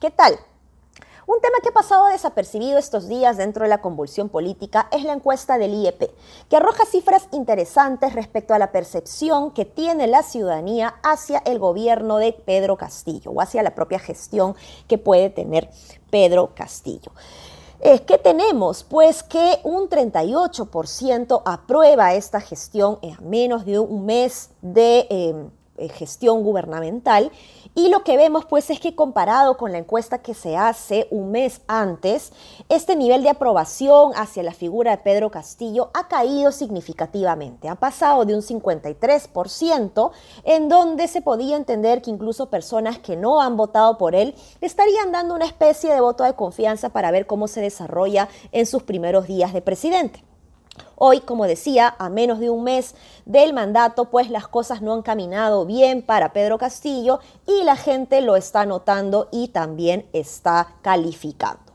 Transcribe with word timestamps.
¿Qué 0.00 0.10
tal? 0.10 0.38
Un 1.26 1.38
tema 1.42 1.58
que 1.62 1.68
ha 1.68 1.72
pasado 1.72 2.06
desapercibido 2.06 2.78
estos 2.78 3.08
días 3.08 3.36
dentro 3.36 3.64
de 3.64 3.68
la 3.68 3.82
convulsión 3.82 4.30
política 4.30 4.88
es 4.90 5.04
la 5.04 5.12
encuesta 5.12 5.58
del 5.58 5.74
IEP, 5.74 6.10
que 6.48 6.56
arroja 6.56 6.86
cifras 6.86 7.28
interesantes 7.32 8.14
respecto 8.14 8.54
a 8.54 8.58
la 8.58 8.72
percepción 8.72 9.50
que 9.50 9.66
tiene 9.66 10.06
la 10.06 10.22
ciudadanía 10.22 10.94
hacia 11.02 11.40
el 11.40 11.58
gobierno 11.58 12.16
de 12.16 12.32
Pedro 12.32 12.78
Castillo 12.78 13.32
o 13.32 13.42
hacia 13.42 13.62
la 13.62 13.74
propia 13.74 13.98
gestión 13.98 14.56
que 14.88 14.96
puede 14.96 15.28
tener 15.28 15.68
Pedro 16.10 16.54
Castillo. 16.54 17.12
Eh, 17.80 18.00
¿Qué 18.06 18.16
tenemos? 18.16 18.82
Pues 18.82 19.22
que 19.22 19.60
un 19.62 19.90
38% 19.90 21.42
aprueba 21.44 22.14
esta 22.14 22.40
gestión 22.40 22.98
en 23.02 23.28
menos 23.28 23.66
de 23.66 23.78
un 23.78 24.06
mes 24.06 24.52
de 24.62 25.06
eh, 25.10 25.50
gestión 25.88 26.42
gubernamental 26.42 27.32
y 27.74 27.88
lo 27.88 28.04
que 28.04 28.16
vemos 28.16 28.44
pues 28.44 28.68
es 28.70 28.80
que 28.80 28.94
comparado 28.94 29.56
con 29.56 29.72
la 29.72 29.78
encuesta 29.78 30.18
que 30.18 30.34
se 30.34 30.56
hace 30.56 31.06
un 31.10 31.30
mes 31.30 31.60
antes, 31.68 32.32
este 32.68 32.96
nivel 32.96 33.22
de 33.22 33.30
aprobación 33.30 34.12
hacia 34.16 34.42
la 34.42 34.52
figura 34.52 34.90
de 34.90 35.02
Pedro 35.02 35.30
Castillo 35.30 35.90
ha 35.94 36.08
caído 36.08 36.52
significativamente. 36.52 37.68
Ha 37.68 37.76
pasado 37.76 38.24
de 38.24 38.34
un 38.34 38.42
53% 38.42 40.10
en 40.44 40.68
donde 40.68 41.08
se 41.08 41.22
podía 41.22 41.56
entender 41.56 42.02
que 42.02 42.10
incluso 42.10 42.50
personas 42.50 42.98
que 42.98 43.16
no 43.16 43.40
han 43.40 43.56
votado 43.56 43.98
por 43.98 44.14
él 44.14 44.34
estarían 44.60 45.12
dando 45.12 45.34
una 45.34 45.46
especie 45.46 45.92
de 45.92 46.00
voto 46.00 46.24
de 46.24 46.34
confianza 46.34 46.90
para 46.90 47.10
ver 47.10 47.26
cómo 47.26 47.48
se 47.48 47.60
desarrolla 47.60 48.28
en 48.52 48.66
sus 48.66 48.82
primeros 48.82 49.26
días 49.26 49.52
de 49.52 49.62
presidente. 49.62 50.29
Hoy, 50.96 51.20
como 51.20 51.46
decía, 51.46 51.94
a 51.98 52.08
menos 52.08 52.38
de 52.38 52.50
un 52.50 52.64
mes 52.64 52.94
del 53.24 53.52
mandato, 53.52 54.06
pues 54.06 54.30
las 54.30 54.48
cosas 54.48 54.82
no 54.82 54.92
han 54.92 55.02
caminado 55.02 55.64
bien 55.66 56.02
para 56.02 56.32
Pedro 56.32 56.58
Castillo 56.58 57.20
y 57.46 57.64
la 57.64 57.76
gente 57.76 58.20
lo 58.20 58.36
está 58.36 58.66
notando 58.66 59.28
y 59.30 59.48
también 59.48 60.06
está 60.12 60.74
calificando. 60.82 61.70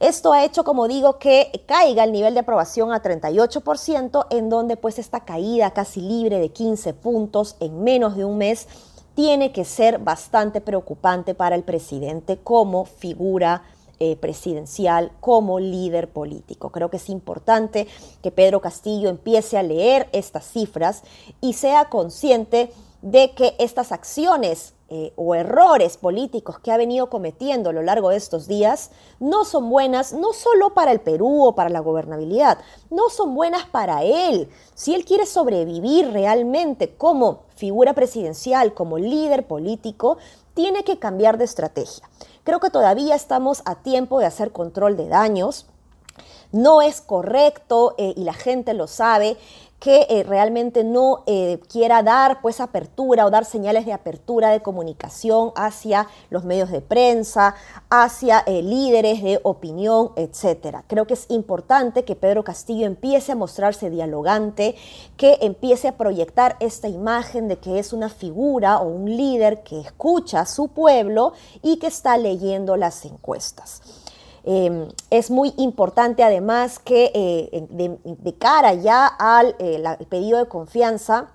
Esto 0.00 0.32
ha 0.32 0.44
hecho, 0.44 0.64
como 0.64 0.88
digo, 0.88 1.18
que 1.18 1.64
caiga 1.66 2.04
el 2.04 2.12
nivel 2.12 2.34
de 2.34 2.40
aprobación 2.40 2.92
a 2.92 3.02
38%, 3.02 4.26
en 4.30 4.48
donde 4.48 4.76
pues 4.76 4.98
esta 4.98 5.20
caída 5.20 5.70
casi 5.72 6.00
libre 6.00 6.38
de 6.38 6.48
15 6.48 6.94
puntos 6.94 7.56
en 7.60 7.84
menos 7.84 8.16
de 8.16 8.24
un 8.24 8.38
mes 8.38 8.66
tiene 9.14 9.52
que 9.52 9.64
ser 9.64 9.98
bastante 9.98 10.60
preocupante 10.60 11.34
para 11.34 11.54
el 11.54 11.62
presidente 11.62 12.38
como 12.38 12.84
figura 12.84 13.62
eh, 14.04 14.16
presidencial 14.16 15.12
como 15.20 15.60
líder 15.60 16.08
político. 16.08 16.70
Creo 16.72 16.90
que 16.90 16.96
es 16.96 17.08
importante 17.08 17.86
que 18.20 18.32
Pedro 18.32 18.60
Castillo 18.60 19.08
empiece 19.08 19.56
a 19.56 19.62
leer 19.62 20.08
estas 20.10 20.44
cifras 20.44 21.04
y 21.40 21.52
sea 21.52 21.84
consciente 21.84 22.72
de 23.00 23.30
que 23.30 23.54
estas 23.60 23.92
acciones 23.92 24.74
eh, 24.94 25.10
o 25.16 25.34
errores 25.34 25.96
políticos 25.96 26.58
que 26.58 26.70
ha 26.70 26.76
venido 26.76 27.08
cometiendo 27.08 27.70
a 27.70 27.72
lo 27.72 27.80
largo 27.80 28.10
de 28.10 28.16
estos 28.16 28.46
días 28.46 28.90
no 29.20 29.46
son 29.46 29.70
buenas 29.70 30.12
no 30.12 30.34
solo 30.34 30.74
para 30.74 30.92
el 30.92 31.00
Perú 31.00 31.46
o 31.46 31.54
para 31.54 31.70
la 31.70 31.80
gobernabilidad, 31.80 32.58
no 32.90 33.08
son 33.08 33.34
buenas 33.34 33.64
para 33.64 34.02
él. 34.02 34.50
Si 34.74 34.94
él 34.94 35.06
quiere 35.06 35.24
sobrevivir 35.24 36.10
realmente 36.10 36.94
como 36.94 37.44
figura 37.56 37.94
presidencial, 37.94 38.74
como 38.74 38.98
líder 38.98 39.46
político, 39.46 40.18
tiene 40.52 40.84
que 40.84 40.98
cambiar 40.98 41.38
de 41.38 41.44
estrategia. 41.44 42.06
Creo 42.44 42.60
que 42.60 42.68
todavía 42.68 43.14
estamos 43.14 43.62
a 43.64 43.76
tiempo 43.76 44.20
de 44.20 44.26
hacer 44.26 44.52
control 44.52 44.98
de 44.98 45.08
daños. 45.08 45.64
No 46.52 46.82
es 46.82 47.00
correcto, 47.00 47.94
eh, 47.96 48.12
y 48.14 48.24
la 48.24 48.34
gente 48.34 48.74
lo 48.74 48.86
sabe, 48.86 49.38
que 49.80 50.06
eh, 50.10 50.22
realmente 50.22 50.84
no 50.84 51.24
eh, 51.26 51.58
quiera 51.68 52.04
dar 52.04 52.40
pues 52.40 52.60
apertura 52.60 53.26
o 53.26 53.30
dar 53.30 53.44
señales 53.44 53.84
de 53.84 53.92
apertura 53.92 54.50
de 54.50 54.60
comunicación 54.60 55.50
hacia 55.56 56.06
los 56.30 56.44
medios 56.44 56.70
de 56.70 56.82
prensa, 56.82 57.56
hacia 57.90 58.44
líderes 58.46 59.24
de 59.24 59.40
opinión, 59.42 60.12
etcétera. 60.14 60.84
Creo 60.86 61.08
que 61.08 61.14
es 61.14 61.26
importante 61.30 62.04
que 62.04 62.14
Pedro 62.14 62.44
Castillo 62.44 62.86
empiece 62.86 63.32
a 63.32 63.34
mostrarse 63.34 63.90
dialogante, 63.90 64.76
que 65.16 65.38
empiece 65.40 65.88
a 65.88 65.96
proyectar 65.96 66.56
esta 66.60 66.86
imagen 66.86 67.48
de 67.48 67.58
que 67.58 67.80
es 67.80 67.92
una 67.92 68.08
figura 68.08 68.78
o 68.78 68.86
un 68.86 69.16
líder 69.16 69.64
que 69.64 69.80
escucha 69.80 70.40
a 70.42 70.46
su 70.46 70.68
pueblo 70.68 71.32
y 71.60 71.78
que 71.78 71.88
está 71.88 72.16
leyendo 72.18 72.76
las 72.76 73.04
encuestas. 73.04 74.01
Em, 74.44 74.88
es 75.10 75.30
muy 75.30 75.54
importante 75.56 76.22
además 76.22 76.78
que 76.78 77.12
eh, 77.14 77.66
de, 77.70 78.34
cara 78.34 78.74
ya 78.74 79.06
al 79.06 79.54
eh, 79.58 79.82
pedido 80.08 80.38
de 80.38 80.46
confianza, 80.46 81.28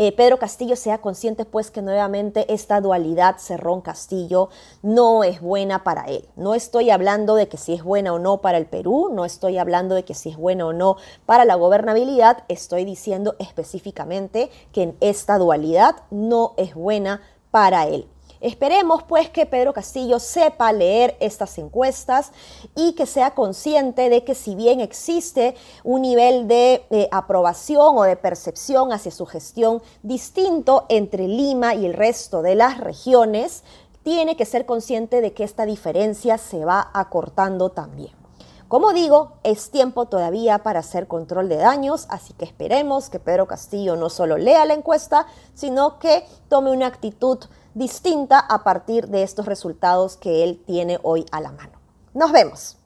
eh, 0.00 0.12
Pedro 0.12 0.38
Castillo 0.38 0.76
sea 0.76 0.98
consciente 0.98 1.44
pues 1.44 1.72
que 1.72 1.82
nuevamente 1.82 2.52
esta 2.54 2.80
dualidad 2.80 3.38
Cerrón-Castillo 3.38 4.48
no 4.82 5.24
es 5.24 5.40
buena 5.40 5.82
para 5.82 6.04
él. 6.04 6.28
No 6.36 6.54
estoy 6.54 6.90
hablando 6.90 7.34
de 7.34 7.48
que 7.48 7.56
si 7.56 7.74
es 7.74 7.82
buena 7.82 8.12
o 8.12 8.20
no 8.20 8.40
para 8.40 8.58
el 8.58 8.66
Perú, 8.66 9.10
no 9.12 9.24
estoy 9.24 9.58
hablando 9.58 9.96
de 9.96 10.04
que 10.04 10.14
si 10.14 10.30
es 10.30 10.36
buena 10.36 10.66
o 10.66 10.72
no 10.72 10.98
para 11.26 11.44
la 11.44 11.56
gobernabilidad, 11.56 12.44
estoy 12.48 12.84
diciendo 12.84 13.34
específicamente 13.40 14.50
que 14.72 14.84
en 14.84 14.96
esta 15.00 15.36
dualidad 15.36 15.96
no 16.10 16.54
es 16.56 16.74
buena 16.74 17.20
para 17.50 17.88
él. 17.88 18.06
Esperemos 18.40 19.02
pues 19.02 19.30
que 19.30 19.46
Pedro 19.46 19.72
Castillo 19.72 20.20
sepa 20.20 20.72
leer 20.72 21.16
estas 21.18 21.58
encuestas 21.58 22.30
y 22.76 22.92
que 22.92 23.06
sea 23.06 23.34
consciente 23.34 24.08
de 24.10 24.22
que 24.22 24.36
si 24.36 24.54
bien 24.54 24.80
existe 24.80 25.56
un 25.82 26.02
nivel 26.02 26.46
de 26.46 26.86
eh, 26.90 27.08
aprobación 27.10 27.98
o 27.98 28.02
de 28.02 28.16
percepción 28.16 28.92
hacia 28.92 29.10
su 29.10 29.26
gestión 29.26 29.82
distinto 30.02 30.86
entre 30.88 31.26
Lima 31.26 31.74
y 31.74 31.84
el 31.84 31.94
resto 31.94 32.42
de 32.42 32.54
las 32.54 32.78
regiones, 32.78 33.64
tiene 34.04 34.36
que 34.36 34.46
ser 34.46 34.66
consciente 34.66 35.20
de 35.20 35.32
que 35.32 35.44
esta 35.44 35.66
diferencia 35.66 36.38
se 36.38 36.64
va 36.64 36.90
acortando 36.94 37.70
también. 37.70 38.18
Como 38.68 38.92
digo, 38.92 39.32
es 39.44 39.70
tiempo 39.70 40.06
todavía 40.06 40.58
para 40.58 40.80
hacer 40.80 41.08
control 41.08 41.48
de 41.48 41.56
daños, 41.56 42.06
así 42.10 42.34
que 42.34 42.44
esperemos 42.44 43.08
que 43.08 43.18
Pedro 43.18 43.46
Castillo 43.46 43.96
no 43.96 44.10
solo 44.10 44.36
lea 44.36 44.66
la 44.66 44.74
encuesta, 44.74 45.26
sino 45.54 45.98
que 45.98 46.26
tome 46.50 46.70
una 46.70 46.86
actitud 46.86 47.38
distinta 47.78 48.40
a 48.40 48.64
partir 48.64 49.08
de 49.08 49.22
estos 49.22 49.46
resultados 49.46 50.16
que 50.16 50.42
él 50.42 50.62
tiene 50.66 50.98
hoy 51.02 51.24
a 51.30 51.40
la 51.40 51.52
mano. 51.52 51.78
Nos 52.12 52.32
vemos. 52.32 52.77